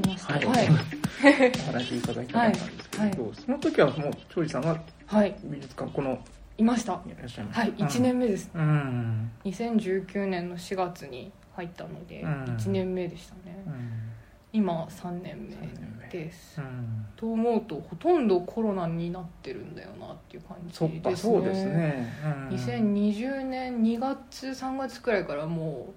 [0.00, 0.68] かりましたはい、はい。
[1.68, 3.32] お話いただきたかったんですけど、はい。
[3.34, 4.80] その時はもう庄司さんは？
[5.06, 5.34] はい。
[5.44, 6.18] 美術館この
[6.58, 6.92] いました。
[6.92, 7.60] いらっしゃいました。
[7.62, 7.72] はい。
[7.74, 8.50] 1年目です。
[8.54, 9.30] うん。
[9.44, 12.44] 2019年の4月に入ったのでうん。
[12.44, 13.62] 1年目でしたね。
[13.66, 13.90] うん。
[14.54, 16.60] 今3年目です。
[16.60, 17.06] うん。
[17.16, 22.56] と思うとほとんどコロナになってるんだよなっていう感じですそねそうですね、うん。
[22.56, 25.94] 2020年2月3月くらいからもう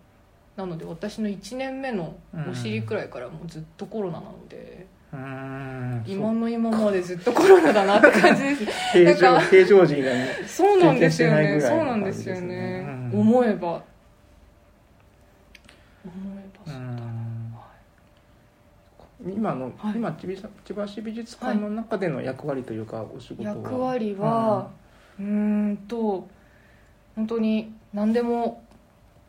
[0.55, 2.15] なので私の1年目の
[2.49, 6.03] お尻くらいからもうずっとコロナなので、うん。
[6.07, 8.65] 今の今までずっとコロナだなって感じです。
[8.93, 11.35] 平常平常時がねそうなんですよね。
[11.35, 12.41] 経験してないぐらいのそうなんですよね。
[12.41, 13.19] ね、うん。
[13.21, 13.67] 思えば。
[13.73, 13.83] 思
[16.05, 17.53] えばそうだ、うん。
[17.53, 17.65] は
[19.35, 19.95] 今の、はい。
[19.95, 20.37] 今千
[20.73, 23.55] 葉市美術館の中での役割というかお仕い事は。
[23.55, 24.69] 役割は
[25.19, 26.27] うーんと
[27.15, 28.63] 本当に何でも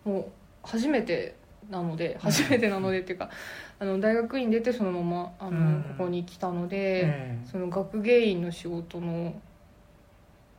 [0.04, 0.24] もう
[0.67, 1.36] 初めて
[1.70, 3.31] なので初めてなのでっていうか
[3.78, 5.84] あの大学院出てそのままあの、うん。
[5.98, 9.41] ここに来たので、ええその学芸員の仕事の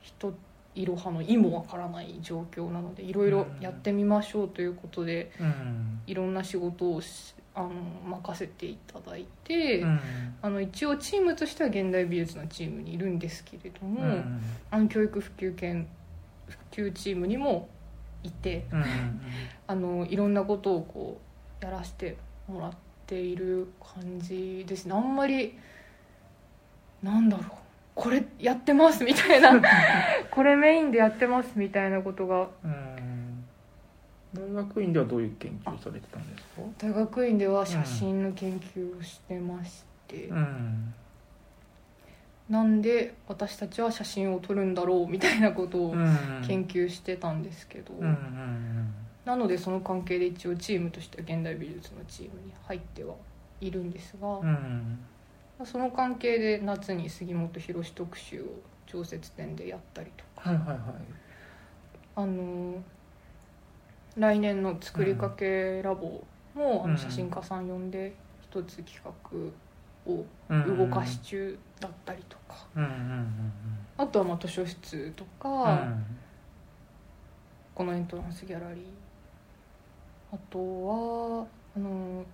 [0.01, 0.33] 人
[0.75, 6.01] いろはの意もわからない状況なのでいろいろやってみましょうということで、うん。
[6.05, 7.71] いろんな仕事をしあの
[8.05, 9.99] 任せていただいて、うん。
[10.41, 14.41] あの一応チームとしては現代美術のチームにいるんですけれども、うん。
[14.69, 15.87] あの教育普及研
[16.47, 17.67] 普及チームにも
[18.27, 18.83] いてうん
[19.67, 21.19] あのいろんなことをこ
[21.61, 22.71] うやらせてもらっ
[23.05, 24.93] ている感じですね。
[24.93, 25.57] あんまり
[27.03, 27.47] なんだろう。
[27.95, 29.59] これやってますみたいな。
[30.29, 32.47] これメインでやってますみたいなことが。
[32.63, 33.43] うん。
[34.33, 36.61] 大学院ではどういう研究をされてたんですか？
[36.77, 40.93] 大学院では写真の研究をしてまして、うん
[42.49, 46.43] なんで私たちは写真を撮るんだろうみたいなことをうん。
[46.47, 47.93] 研究してたんですけど、
[49.25, 53.15] なのでその関係で一応チームとしては現代美術のチームに入っては
[53.59, 54.99] いるんですが、うん
[55.65, 58.45] その関係で夏に杉本博特集を
[58.85, 60.51] 常設展でやったりとか、
[62.15, 62.75] あの
[64.15, 66.23] 来年の作りかけラボ
[66.53, 69.11] も、あうんの写真家さん呼んで一つ企画
[70.07, 73.27] をうん動かし中だったりとか、うんうんうん
[73.97, 76.05] あとはまあ図書室とか、うん
[77.75, 78.83] このエントランスギャラリー。
[80.33, 82.25] あとはあの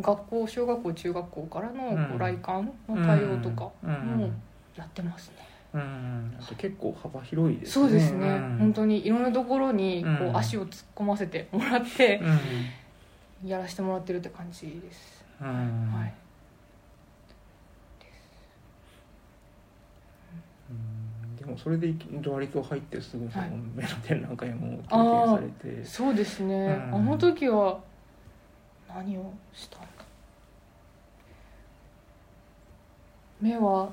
[0.00, 2.06] 学校小学校中学校からのうん。
[2.06, 4.30] こう来館の対応とかうんも
[4.74, 5.36] やってますね、
[5.74, 7.72] うんあと結構幅広いですね。
[7.72, 8.58] そうですね、うん。
[8.58, 10.36] 本当にいろんなところにこううん。
[10.36, 12.20] 足を突っ込ませてもらって
[13.42, 13.48] うん。
[13.48, 15.46] やらせてもらってるって感じです、うん。
[15.92, 16.14] はい
[20.70, 21.92] うんでもそれで
[22.26, 26.54] 割と入ってすぐそのはい目の展覧会も経験されて、そうですね、
[26.92, 26.94] うん。
[26.94, 27.80] あの時は
[28.88, 29.86] 何をしたんだ
[33.40, 33.90] 目は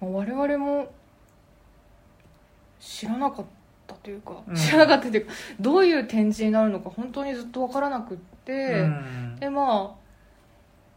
[0.00, 0.92] まあ我々も
[2.80, 3.44] 知らなかっ
[3.86, 4.54] たというか、うん。
[4.54, 9.36] 知らなかったというかどういう展示になるのか本当にずっと分からなくって、うん。
[9.38, 10.06] でまあ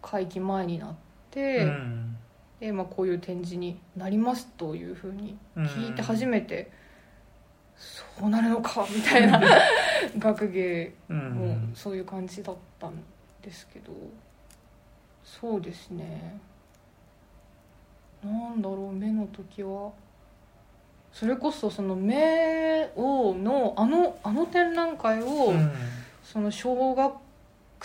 [0.01, 0.93] 会期前になっ
[1.31, 1.98] て、うん
[2.59, 6.69] でまあ、こういう展示になりますというふうに聞いて初めて、
[7.77, 9.41] そうなるのかみたいな
[10.19, 11.71] 学芸うもん。
[11.73, 13.01] そういう感じだったん
[13.41, 13.93] ですけど
[15.23, 16.37] そうですね。
[18.21, 19.91] なんだろう目の時は。
[21.13, 25.71] それこそその目をのあのあの展覧会を、うん。
[26.23, 27.13] その小学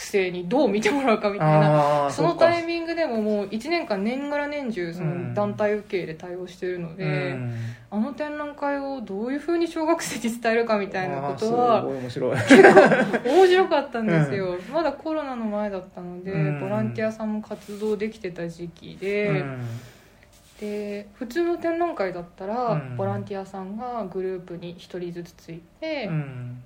[0.01, 7.55] 生にどう見てもらうかみたいなそのタイミングでももう1年間年がら年中その団体受け入れ対応してるので、うん。
[7.91, 12.31] あの展覧会をどういうふうに小学生に伝えるかみたいなことはすごい面白
[13.69, 16.61] かったんですよ、まだコロナの前だったので、うん。
[16.61, 19.61] ボランティアさんも活動できてた時期で、うん。
[20.59, 22.97] で普通の展覧会だったら、うん。
[22.97, 26.63] ボランティアさんがグループに1人ずつついて、うん。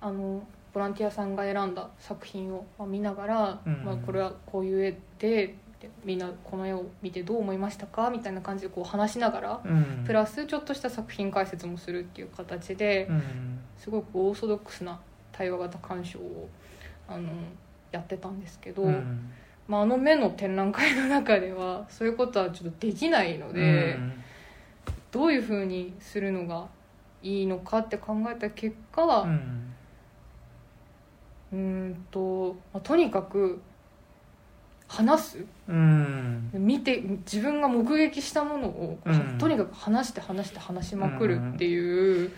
[0.00, 8.10] あのボランティアさんが選んだ作品をまあ見ながら、うんまあ、これはこういう絵ででみんなこの絵を見てどう思いましたか？
[8.10, 10.04] みたいな感じでこう話しながら、うん。
[10.06, 15.00] プラスちょっとした作品解説もするっていう形で、うんすごくオーソドックスな
[15.32, 16.50] 対話型鑑賞を
[17.08, 17.30] あの
[17.90, 19.30] やってたんですけど、うん。
[19.66, 24.12] まあ、あの目の展覧会の中ではそういうことはちょっとできないので、うん
[25.10, 26.66] どういうふうにするのが
[27.22, 29.65] いいのかって考えた結果、うん
[31.52, 33.60] うーんと、まあとにかく
[34.88, 35.44] 話す。
[35.68, 36.50] うん。
[36.52, 39.38] 見て自分が目撃したものを、うん。
[39.38, 42.30] とにかく話して話して話しまくるっていう、う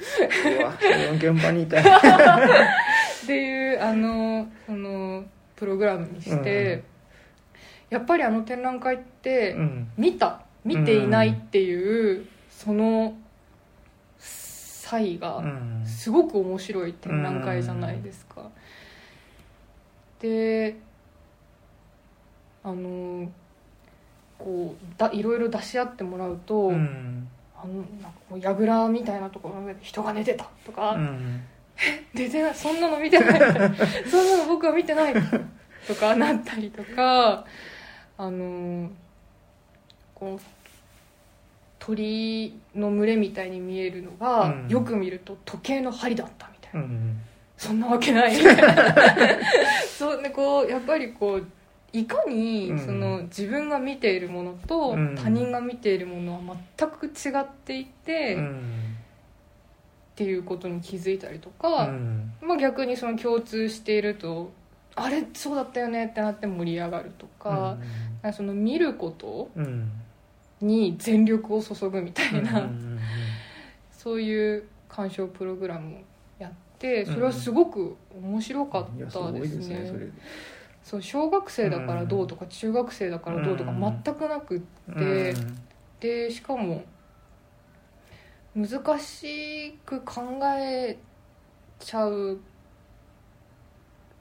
[1.17, 1.79] 現場にいた。
[1.79, 1.83] い
[3.25, 5.25] っていうあのその
[5.57, 6.83] プログラムにして、
[7.91, 9.89] やっぱりあの展覧会って、うん。
[9.97, 13.15] 見た見ていないっていう、その
[14.19, 15.83] 差異がうん。
[15.85, 18.51] すごく面白い展覧会じゃないですか。
[20.21, 20.77] で
[22.65, 23.31] あの
[24.39, 27.29] こうだいろいろ出し合ってもらうと、うん。
[27.61, 31.43] あのなんかこう櫓みたいなところで人が寝てたとか、うん。
[32.15, 33.41] 寝てないそんなの見てない。
[34.09, 35.15] そんなの僕は見てない
[35.87, 37.45] とか なったりとか
[38.17, 38.91] あの
[40.15, 40.41] こう
[41.79, 44.69] 鳥の群れみたいに見えるのが、うん。
[44.69, 47.21] よく見ると時計の針だったみたいな、うん。
[47.57, 48.37] そんなわけない。
[48.37, 48.85] みたいな
[50.39, 51.47] こうやっぱりこう
[51.93, 52.79] いかにうん。
[52.79, 55.17] その自分が見ているものとうん。
[55.17, 58.63] 他人が見ているものは全く違っていて、っうん。
[60.15, 62.33] ていうことに気づいたりとうか、ん。
[62.41, 64.53] まあ、逆にその共通していると
[64.95, 67.77] あれそうだったよねってなって盛り上がるとか,、
[68.33, 69.91] その見ることうん。
[70.61, 72.99] に全力を注ぐみたいな、うん
[73.93, 75.97] そういう鑑賞プログラム
[76.79, 79.93] ってそれはすごく面白かったですね。
[80.85, 84.95] そう小学生だからどうとか中学生だからどうとかうん全くなくうん。
[84.97, 85.35] で
[86.01, 86.85] でしかも
[88.55, 90.97] 難しく考え
[91.81, 92.39] ちゃう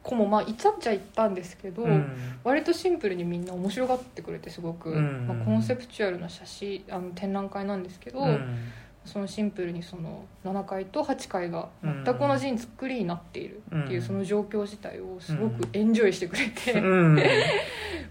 [0.04, 2.40] 子もまあいたっちゃいたんですけど、うん。
[2.44, 5.28] 割とシンプルにみんな面白がってくれてすごく、うん。
[5.28, 8.58] まあ、コンセプチュアルな写真あの展覧会なんですけど、うん
[9.08, 17.18] そのシンプルにその7階と8階が全く同じ作りになっているっていううんその状況自体をすごくエンジョイしてくれて、うん。
[17.18, 17.22] う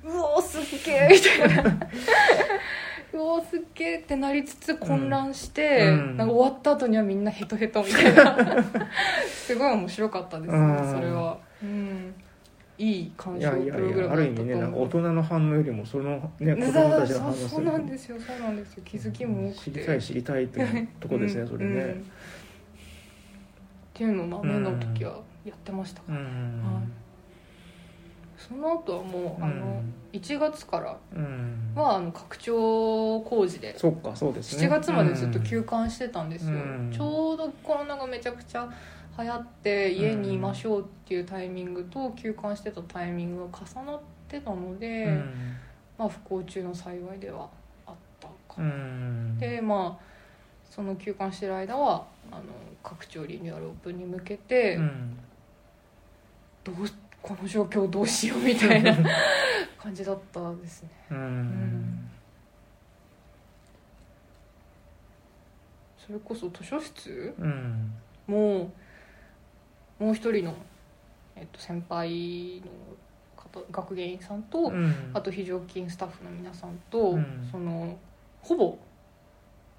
[0.05, 1.71] おーすっげーみたいな。
[3.13, 6.17] うおーすっげーってなりつつ混乱して、うん。
[6.17, 8.65] なんか終わった後にはみんなヘトヘトみたいな。
[9.29, 10.93] すごい面白かったですね、うん。
[10.93, 12.15] それは、うん、
[12.79, 14.69] いい鑑い賞プログラムやある意味ねだったと思う。
[14.69, 18.21] なんか大人の反応よりもそのね 子供たちの反応そうそうなんですすよ。
[18.21, 18.83] そうなんですよ。
[18.85, 19.71] 気づきも多くて。
[19.71, 21.85] 知りたい知りたいっていうとこですね それね。
[21.85, 21.95] っ
[23.95, 26.27] ていうのをまあ目の時はやってましたかうら、はい。
[26.27, 26.93] ん
[28.37, 29.83] その後はもうあの
[30.13, 31.73] 1月からうん。
[31.75, 34.67] はあの拡張工事でそっかそうですね。
[34.67, 36.91] 7月までずっと休館してたんですよ、うん。
[36.93, 38.69] ちょうどコロナがめちゃくちゃ
[39.19, 45.57] 流行って家にいましょうっていうタイミングと休館してたタイミングが重なってたので、うん。
[45.99, 47.49] まあ不幸中の幸いでは
[47.87, 48.35] あったか。
[48.59, 49.39] うな、ん。
[49.39, 50.05] でまあ
[50.71, 52.43] その休館してる間はあの
[52.83, 55.19] 拡張リニューアルオープンに向けて、うん。
[56.65, 56.75] どう
[57.23, 58.97] この状況どうしようみたいな
[59.79, 60.91] 感じだったですね。
[61.11, 62.11] うん。
[66.07, 67.93] それこそ図書室うん。
[68.27, 68.73] も
[69.99, 70.55] もう一人の、
[71.37, 72.73] えっと、先輩の
[73.37, 75.11] 方学芸員さんと、うん。
[75.15, 77.49] あと非常勤スタッフの皆さんと、うん。
[77.51, 77.97] その
[78.43, 78.79] ほぼ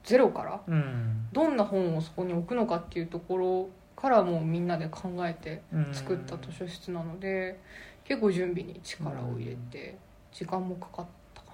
[0.04, 1.28] ゼロからうん。
[1.32, 5.94] どんな本をそこに置くのかっていうところからもうみんなで考えてうん。
[5.94, 7.60] 作った図書室なので、
[8.04, 9.98] 結構準備に力を入れて
[10.32, 11.48] 時間もかかったか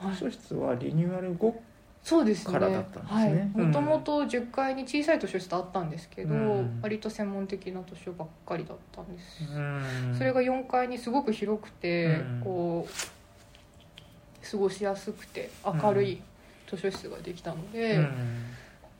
[0.00, 1.60] な、図書室はリニューアル後
[2.02, 2.52] そうですね。
[2.52, 3.14] からだったんです
[3.58, 3.64] ね。
[3.64, 6.80] もともと10階に小さい図書室あったんですけど、うん。
[6.82, 10.14] 割と専門的な図書ばっかりだったんです、うん。
[10.16, 12.40] それが4階にすごく広くて、うん。
[12.42, 16.22] こう過ごしやすくて明るい
[16.66, 18.10] 図書室ができたので、うん。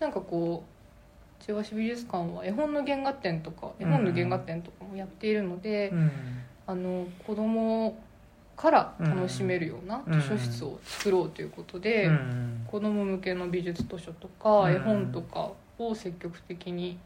[0.00, 6.10] なんかこう千葉市美術館は絵本の原画展とか絵本の原画展とかもやっているので、うん
[6.66, 7.98] あの子供
[8.58, 12.64] から楽しめるような図書室を作ろうということで、うん。
[12.66, 14.74] 子供向けの美術図書とかうん。
[14.74, 16.98] 絵本とかを積極的に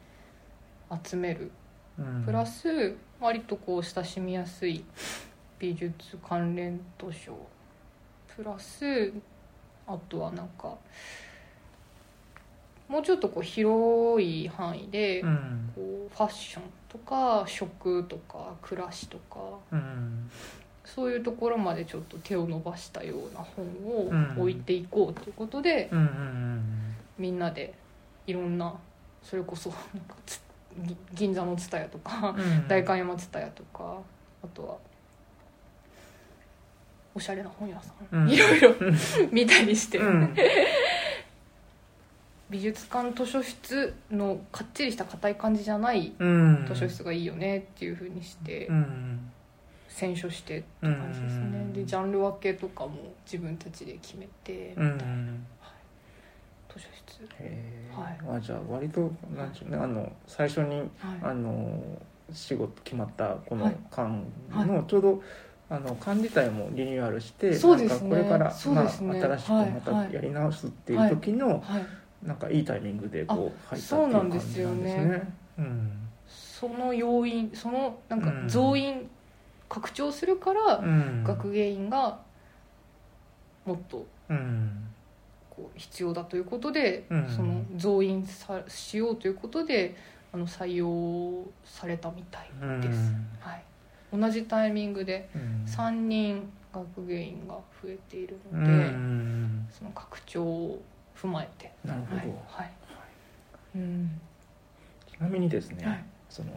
[1.05, 1.51] 集める、
[1.99, 2.23] うん。
[2.25, 4.83] プラス割とこう親しみやすい
[5.59, 7.37] 美術関連図書。
[8.35, 9.13] プラス
[9.87, 10.75] あとはなんか
[12.89, 15.73] もうちょっとこう広い範囲で、うん。
[15.75, 19.39] こうファッションとか食とか暮らしとか。
[19.71, 20.31] うん
[20.85, 24.35] そういうところまでちょっと手を伸ばしたような本をうん。
[24.39, 26.63] 置いていこうということで、うんうん
[27.19, 27.75] みんなで
[28.27, 28.75] いろんな
[29.23, 30.17] それこそなんか
[31.15, 33.99] 銀座の蔦屋とか、うん代官山蔦屋とか
[34.43, 34.77] あとは
[37.15, 38.31] おしゃれな本屋さん、うん。
[38.31, 38.75] いろいろ
[39.31, 40.35] 見たりして、うん。
[42.51, 46.65] 美術館図書室のかっちりした硬い感じじゃないうん。
[46.67, 48.67] 図書室がいいよねっていうふうにして。
[48.67, 49.31] うん
[49.93, 55.47] 選書してって感じですね、うんでジャンル分けとかも自分たちで決めてみうたいな、ん
[56.75, 57.29] 図書室。
[57.41, 58.43] へはい。
[58.43, 59.77] じゃあ割となんでしょうね。
[59.77, 60.89] あの最初にはい。
[61.23, 61.81] あの
[62.33, 63.77] 仕事決まったこのはい。
[63.91, 65.23] 間はのちょうど
[65.69, 68.11] あの館自体もリニューアルしてそうですね。
[68.11, 69.21] なんかこれから、まあ、そうですね。
[69.21, 70.13] 新しくはいまたはい。
[70.15, 71.87] やり直すっていう時の、はい。
[72.27, 74.95] なんかいいタイミングでこう入ったっていうそうなん感じなんですすでよね。
[75.09, 75.33] ね。
[75.59, 75.93] うん。
[76.27, 78.49] その要因そのなんかうん。
[78.49, 79.09] 増員、
[79.73, 81.25] 拡張するから、うん。
[81.25, 82.21] 学芸員が
[83.65, 84.71] もっとうん。
[85.49, 87.27] こう必要だということで、うん。
[87.27, 89.97] その増員さしようということで
[90.31, 92.51] あの採用されたみたい
[92.83, 93.63] です、はい、
[94.13, 95.65] 同じタイミングでうん。
[95.67, 99.67] 3人学芸員が増えているうので、ん。
[99.71, 100.83] その拡張を
[101.17, 101.73] 踏まえて。
[101.83, 102.73] なるほど、はい、はい。
[103.77, 104.21] うん。
[105.11, 106.05] ちなみにですね、はい。
[106.29, 106.51] その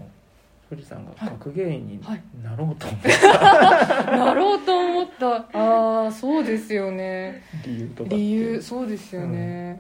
[0.76, 1.30] 富士山がはい。
[1.30, 4.12] 学芸員にはいなろうと思った。
[4.18, 5.36] なろうと思った。
[5.54, 7.44] ああそうですよね。
[7.66, 9.80] 理由とか理由そうですよね、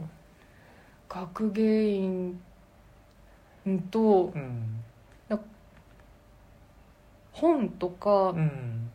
[1.09, 2.39] 学芸員
[3.65, 3.79] うん。
[3.81, 4.71] とうん
[7.33, 8.89] 本とかうん。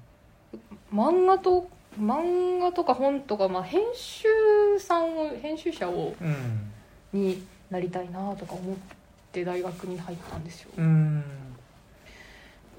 [0.93, 1.69] 漫画と
[2.01, 4.27] 漫画とか本とか、まあ、編集
[4.79, 6.71] さんを編集者をうん。
[7.13, 8.77] になりたいなとか思っ
[9.33, 10.71] て大学に入ったんですよ。
[10.77, 11.25] うん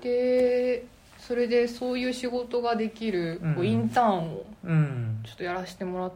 [0.02, 0.86] で
[1.18, 5.22] それでそういう仕事ができるこううんインターンをうん。
[5.26, 6.12] ちょっとやらせてもらっ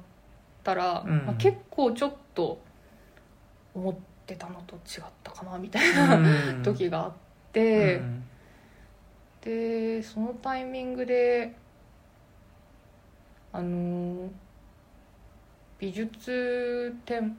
[0.63, 1.25] たら、うん。
[1.25, 2.61] まあ、結構ちょっと
[3.73, 6.19] 思ってたのと違ったかなみたいな、う
[6.59, 6.61] ん。
[6.63, 7.13] 時があっ
[7.51, 8.23] て、うん。
[9.41, 11.53] でそのタイミングで
[13.53, 14.29] あの
[15.77, 17.37] 美術展、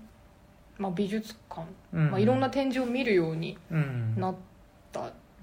[0.79, 2.11] まあ、美術館、うん。
[2.11, 4.15] まあ、いろんな展示を見るようにうん。
[4.17, 4.39] なった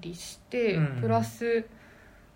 [0.03, 1.01] りして、うん。
[1.01, 1.65] プラス、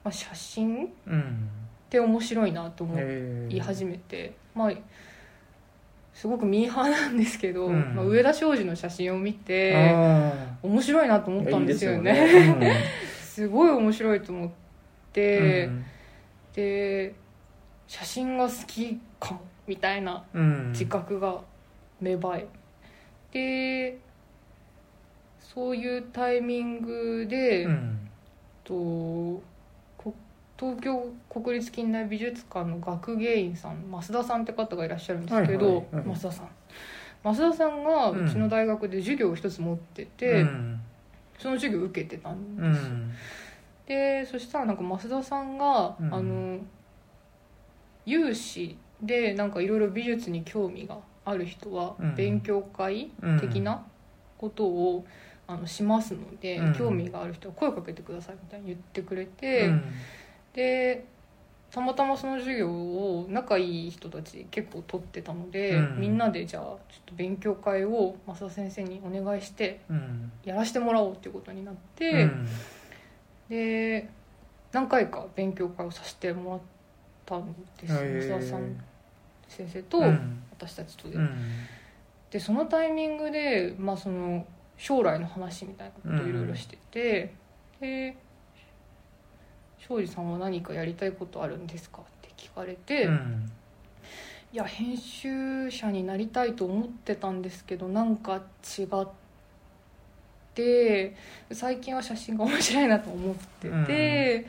[0.04, 0.86] まあ、写真？
[0.86, 1.50] っうん。
[1.90, 4.72] て面白いなと思へい始めて、まあ
[6.14, 7.96] すごくミーハーなんですけど、うん。
[7.96, 12.12] まあ、上田昌司の写真を見てあ面白いなとー思ったんですよね。
[12.12, 12.74] いいですよね。
[13.22, 14.54] すごい面白いと思っうん。
[15.14, 15.70] て、
[16.54, 17.14] で
[17.88, 20.72] 写真が好きかもみたいなうん。
[20.72, 21.40] 自覚が
[22.02, 22.48] 芽生え
[23.32, 24.00] で
[25.54, 28.10] そういうタイミングで、うん。
[28.64, 30.14] とこ
[30.60, 35.96] 東京国立近代美術館の学芸員さん増田さんって方がいらっしゃるんですけど、はいはい。
[35.96, 36.50] はい増田さん。
[37.24, 40.82] 増田さんがうちの大学で授業を一つ持ってて、うん。
[41.40, 42.86] その授業を受けてたんうです。
[42.86, 43.12] よ、ん。
[43.88, 46.14] でそしたらなんか増田さんが、うん。
[46.14, 46.60] あの
[48.06, 52.16] 有志でなんかいろいろ美術に興味がある人はうん。
[52.16, 53.86] 勉強会的な
[54.38, 55.06] ことを、
[55.48, 56.74] あのしますので、うん。
[56.76, 59.84] 興味がある人は声かけてくださいみたいに言ってくれて、うん。
[60.54, 61.06] で
[61.72, 66.00] たまたまその授業を仲いい人たち結構取ってたので、うん。
[66.00, 70.32] みんなでじゃあちょっと勉強会を増田先生にお願いしてうん。
[70.44, 72.24] やらせてもらおうっていうことになって。
[72.24, 72.48] うん。
[73.50, 74.10] で
[74.74, 76.60] 何回か勉強会をさせてもらっ
[77.26, 78.30] たんですよへー。
[78.30, 78.84] 増田さん
[79.48, 80.44] 先生とうん。
[80.52, 81.30] 私たちとで、うん。
[82.32, 84.46] でそのタイミングで、まあ、その
[84.78, 87.34] 将来の話みたいなことをいろいろしてて、
[87.80, 88.16] で
[89.80, 93.52] 「庄司さんは何かやりたいことあるんですか?」って聞かれて、いうん。
[94.54, 98.36] や編集者になりたいと思ってたんですけどなんか
[98.78, 99.08] 違っ
[100.56, 101.16] て
[101.52, 104.48] 最近は写真が面白いなと思ってて、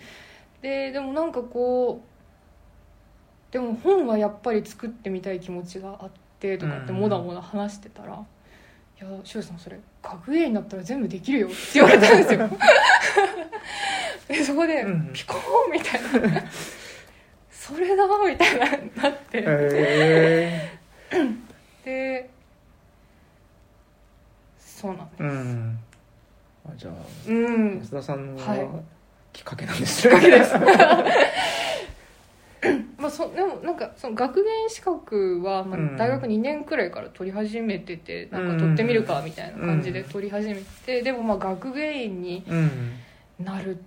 [0.63, 7.01] ででもなんかこうでも本はやっぱり作ってみたい気持ちがあってとかってうん。
[7.01, 8.25] もだもだ話してたら
[9.01, 12.49] 「いや庄司さんそれ学芸になったら全部できるよ」 って言われたんですよ。
[14.29, 16.03] でそこでうんピコーンみたい
[16.33, 16.43] な
[17.51, 18.67] 「それだ!」みたいな
[19.03, 19.45] なって。
[19.47, 20.79] へ
[21.85, 22.31] で
[24.59, 25.23] そうなんです。
[25.23, 25.79] ーうん。
[26.69, 26.95] あじゃあ
[27.27, 27.81] うん。
[27.83, 28.65] 増田さんはい。
[28.65, 28.71] は
[29.33, 30.15] きっかけなんですね。
[30.15, 30.53] だけです
[32.99, 35.95] まあ、そでもなんかその学芸員資格は、まうん。
[35.95, 42.71] あ、大学2年くらいから取り始めてて、なんか取ってみるかみたいな感じで取り始めて、でもまあ学芸員にうん。
[43.45, 43.79] なるっ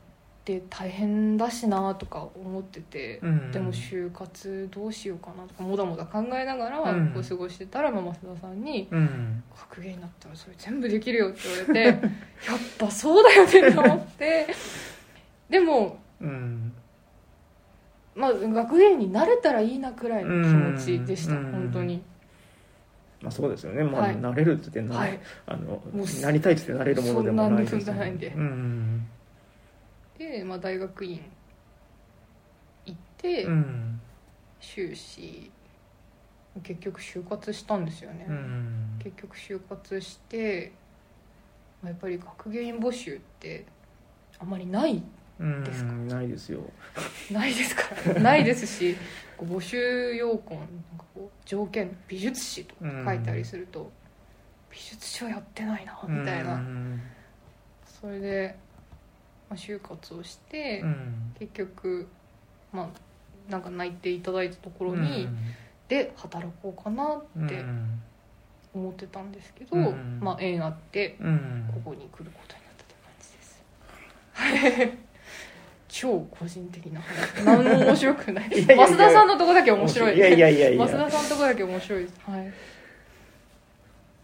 [0.46, 3.51] て大変だしなとか思ってて、うん。
[3.51, 7.08] でも就活どうしようかなとかもだもだ考えながらうん。
[7.13, 12.08] こう過ごしてたら、まあ、増田さんにうん「学芸員になったらそれ全部できるよ」って言われて
[12.48, 14.48] やっぱそうだよねと思って。
[15.50, 16.74] でもうん
[18.15, 21.51] まあ、学芸員になれたらいいなくらいの気持ちでした、うん。
[21.51, 22.03] 本当に。
[23.22, 23.84] まあそうですよね。
[23.84, 24.20] まあはい。
[24.20, 25.20] なれるって言ってなはい。
[25.46, 27.86] あのもうなりたいって言ってなれるものでもないです。
[27.86, 28.27] そんなんで。
[28.27, 29.08] うん。
[30.18, 31.22] で、まあ、大学院
[32.86, 34.01] 行って、うん。
[34.60, 35.50] 修士
[36.63, 39.00] 結局就活したんですよね、うん。
[39.00, 40.74] 結局就活して、
[41.82, 43.65] まあ、やっぱり学芸員募集って
[44.38, 45.03] あまりないうん
[45.63, 45.91] ですか？
[45.91, 46.62] ないですよ。
[47.31, 47.83] ないですか？
[48.13, 48.95] ら ないですし
[49.39, 50.67] 募集要項なん
[50.98, 53.91] かこう条件美術史とか書いたりすると、
[54.69, 57.01] 美術史はやってないなみたいな、うん
[57.86, 58.55] それで、
[59.50, 61.36] まあ、就活をして、うん。
[61.38, 62.07] 結局
[62.74, 65.27] まあなんか泣いていただいたところに、
[65.88, 67.45] で働こうかなうん。
[67.45, 67.63] って
[68.74, 70.19] 思ってたんですけど、うん。
[70.21, 71.69] まあ縁あってうん。
[71.74, 74.98] ここに来ることになったという感じです。
[75.91, 77.01] 超個人的な。
[77.01, 78.50] 話何も面白くない。
[78.50, 80.15] 増田さんのとこだけ面白い。
[80.15, 80.19] い。
[80.19, 80.88] やいやいやいや。
[80.88, 82.53] 増田さんのとこだけ面白いはい。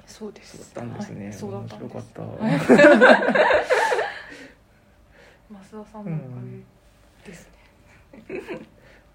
[0.05, 0.57] そうです。
[0.57, 1.33] そうだったんですね、はい。
[1.33, 2.59] そうだったん面白かった、はい。
[5.49, 6.41] 増田さんのおか
[7.25, 7.49] げです
[8.29, 8.41] ね、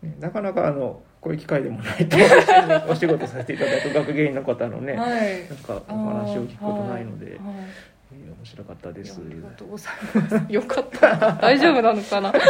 [0.02, 2.18] ねなかなかあのこういう機会でもないと
[2.88, 5.48] お仕事させていただく学芸員の方のね、はい。
[5.48, 7.44] なんかお話を聞くことないので、はいはい。
[7.46, 10.52] えー面白かったですいやありがとうございます。
[10.52, 11.32] よかった。
[11.40, 12.32] 大丈夫なのかな？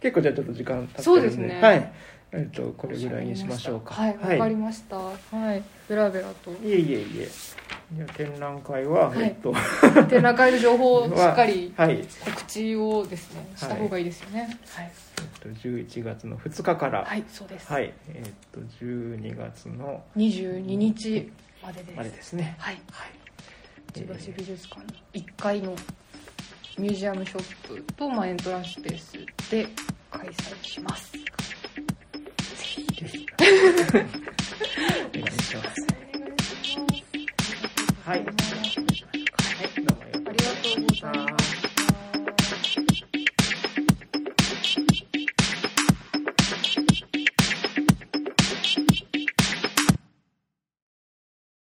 [0.00, 1.92] 結構じゃあちょっと時間経ってるんでそうですねはい
[2.32, 4.96] えっとこれぐらいにしましょうかはい、わかりました。
[4.96, 5.14] は
[5.54, 6.50] い、ベラベラと。
[6.50, 7.28] いえいえいえ
[7.92, 9.54] じゃあ展覧会は、はいえっと
[10.10, 14.58] 展覧会の情報をしっかり はい、えっ告知をですね、した方がいいですよね。
[14.68, 14.90] はい。
[15.40, 17.72] と11月の2日からはい、そうです。
[17.72, 21.30] はい、えっと12月の二十二日
[21.64, 21.96] までです。
[21.96, 22.74] までですねはい。
[22.90, 23.10] はい
[23.94, 25.76] 千葉市美術館一階の
[26.76, 29.12] ミュージアムショップと、まあ、エントランススペース
[29.50, 29.68] で
[30.10, 31.12] 開催します。
[31.12, 31.20] ぜ
[32.60, 32.84] ひ。
[35.16, 35.86] お願いします。
[38.04, 38.53] はい